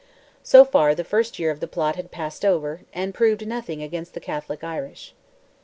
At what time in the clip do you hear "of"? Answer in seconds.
1.51-1.59